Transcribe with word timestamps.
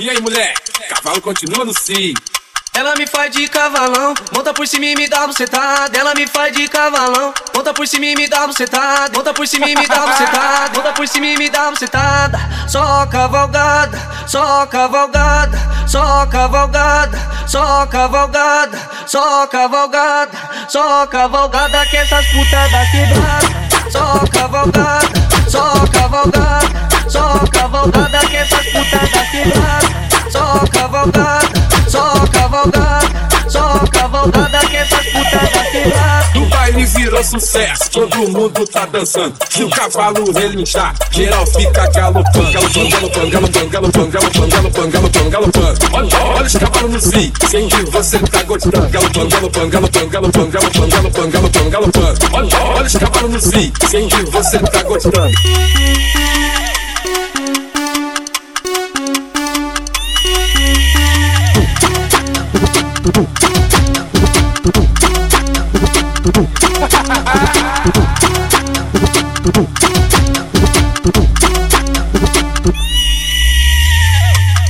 E 0.00 0.08
aí, 0.08 0.18
mulher? 0.18 0.54
Cavalo 0.88 1.20
continua 1.20 1.62
no 1.62 1.74
cio. 1.74 2.14
Ela 2.72 2.94
me 2.94 3.06
faz 3.06 3.30
de 3.30 3.46
cavalão, 3.48 4.14
monta 4.34 4.54
por 4.54 4.66
cima 4.66 4.86
e 4.86 4.94
me 4.94 5.06
dá 5.06 5.26
bucetada. 5.26 5.94
Ela 5.98 6.14
me 6.14 6.26
faz 6.26 6.56
de 6.56 6.66
cavalão, 6.68 7.34
monta 7.54 7.74
por 7.74 7.86
cima 7.86 8.06
e 8.06 8.16
me 8.16 8.26
dá 8.26 8.46
bucetada. 8.46 9.14
Monta 9.14 9.34
por 9.34 9.46
cima 9.46 9.68
e 9.68 9.76
me 9.76 9.86
dá 9.86 10.06
bucetada. 10.06 10.70
Monta 10.74 10.92
por 10.94 11.06
cima 11.06 11.26
e 11.26 11.36
me 11.36 11.50
dá 11.50 11.68
bucetada. 11.70 12.38
Só 12.66 13.06
cavalgada, 13.08 13.98
só 14.26 14.64
cavalgada, 14.68 15.58
só 15.86 16.26
cavalgada, 16.28 17.18
só 17.46 17.86
cavalgada, 17.86 18.90
só 19.06 19.46
cavalgada, 19.48 20.66
só 20.66 21.06
cavalgada 21.08 21.84
que 21.84 21.98
essas 21.98 22.26
putas 22.28 22.72
da 22.72 22.86
quebrada. 22.86 23.70
Só 23.90 24.24
cavalgada, 24.32 25.08
só 25.50 25.86
cavalgada, 25.92 26.88
só 27.10 27.44
cavalgada 27.52 28.20
que 28.20 28.36
essas 28.36 28.64
putas 28.66 29.10
da 29.10 29.26
quebrada. 29.26 29.79
Só 31.00 31.06
cavalgada 31.06 31.70
só 31.90 32.14
cavalgada, 32.28 33.08
só 33.48 33.78
cavalgada 33.90 34.60
que 34.60 34.78
putas 35.10 35.52
da 35.52 35.64
quebrada. 35.70 36.38
O 36.38 36.46
baile 36.46 36.84
virou 36.86 37.24
sucesso, 37.24 37.90
todo 37.90 38.16
mundo 38.28 38.64
tá 38.68 38.86
dançando. 38.86 39.34
Se 39.48 39.64
o 39.64 39.70
cavalo 39.70 40.30
relinchar, 40.32 40.94
geral 41.10 41.44
fica 41.46 41.90
galopando. 41.90 42.52
Galopando, 42.52 42.88
galopando, 42.90 43.30
galopando, 43.30 43.70
galopando, 43.70 44.10
galopando, 44.10 44.90
galopando, 44.90 45.30
galopando, 45.30 45.78
Olha, 45.92 46.22
olha 46.36 46.46
esse 46.46 46.58
cavalo 46.60 46.88
no 46.88 47.00
si, 47.00 47.32
quem 47.50 47.68
que 47.68 47.90
você 47.90 48.18
tá 48.20 48.42
gostando. 48.44 48.88
Galopando, 48.88 49.28
galopando, 49.28 49.68
galopando, 49.68 50.10
galopando, 50.10 50.50
galopando, 50.50 50.90
galopando, 50.90 51.30
galopando, 51.30 51.70
galopando. 51.70 52.18
Olha, 52.32 52.62
olha 52.76 52.86
esse 52.86 52.98
cavalo 53.00 53.28
no 53.28 53.40
si, 53.40 53.72
quem 53.90 54.08
que 54.08 54.30
você 54.30 54.58
tá 54.60 54.82
gostando. 54.84 55.30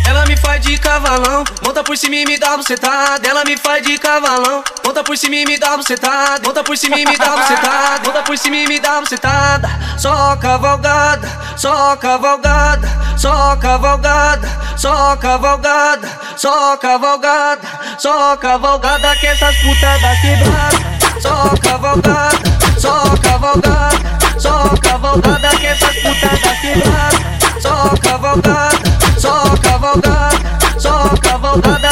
Ela 0.07 0.27
me 0.27 0.37
faz 0.37 0.61
de 0.63 0.79
cavalão, 0.79 1.45
monta 1.65 1.83
por 1.83 1.97
cima 1.97 2.15
e 2.17 2.25
me 2.25 2.39
dá 2.39 2.57
bucetada. 2.57 3.27
Ela 3.27 3.45
me 3.45 3.57
faz 3.57 3.85
de 3.85 3.99
cavalão, 3.99 4.63
monta 4.85 5.03
por 5.03 5.17
cima 5.19 5.35
e 5.37 5.45
me 5.45 5.59
dá 5.59 5.77
bucetada. 5.77 6.47
Monta 6.47 6.63
por 6.63 6.77
cima 6.77 6.99
e 6.99 7.05
me 7.05 7.17
dá 7.17 7.37
bucetada. 7.37 8.01
Monta 8.07 8.23
por 8.23 8.39
cima 8.39 8.57
e 8.57 8.67
me 8.69 8.79
dá 8.79 9.01
bucetada. 9.01 9.69
Só 9.99 10.37
cavalgada, 10.37 11.29
só 11.57 11.97
cavalgada, 11.97 12.89
só 13.19 13.57
cavalgada, 13.57 14.49
só 14.77 15.17
cavalgada, 15.17 16.09
só 16.41 16.75
cavalgada, 16.79 17.61
só 17.99 18.35
cavalgada 18.39 19.15
que 19.17 19.27
essas 19.27 19.55
putas 19.57 20.01
da 20.01 20.17
quebrada. 20.23 21.21
Só 21.21 21.55
cavalgada, 21.61 22.31
só 22.79 23.05
cavalgada, 23.23 23.91
só 24.39 24.75
cavalgada 24.81 25.51
que 25.51 25.67
essas 25.67 25.95
putas 25.97 26.41
da 26.41 26.57
quebrada. 26.63 27.61
Só 27.61 27.95
cavalgada, 28.03 28.71
só 29.19 29.55
cavalgada, 29.63 30.31
só 30.79 31.11
cavalgada 31.21 31.90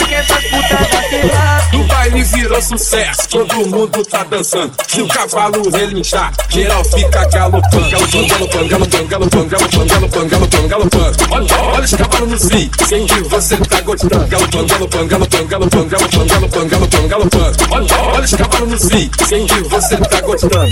baile 2.09 2.23
virou 2.25 2.61
sucesso, 2.62 3.28
todo 3.28 3.55
mundo 3.67 4.05
tá 4.05 4.25
dançando. 4.25 4.73
Se 4.87 5.03
o 5.03 5.09
cavalo 5.09 5.69
relinchar, 5.70 6.33
geral 6.48 6.84
fica 6.84 7.25
galopando. 7.27 7.91
Galopando, 7.91 8.28
galopando, 8.28 8.69
galopando, 8.69 9.09
galopando, 9.09 9.48
galopando, 9.48 9.89
galopando, 9.89 10.28
galopando, 10.28 10.69
galopando. 10.69 11.17
Olha, 11.31 11.61
olha 11.75 11.84
esse 11.84 11.97
cavalo 11.97 12.27
no 12.27 12.39
si, 12.39 12.70
quem 12.89 13.06
que 13.06 13.20
você 13.23 13.56
tá 13.56 13.81
gostando. 13.83 14.27
Galopando, 14.27 14.67
galopando, 14.67 15.06
galopando, 15.06 15.48
galopando, 15.48 15.89
galopando, 15.89 16.28
galopando, 16.28 16.69
galopando, 16.69 17.09
galopando. 17.09 17.56
Olha, 17.71 18.00
olha 18.15 18.25
esse 18.25 18.37
cavalo 18.37 18.66
no 18.66 18.78
si, 18.78 19.10
quem 19.28 19.47
que 19.47 19.62
você 19.69 19.97
tá 19.97 20.21
gostando. 20.22 20.69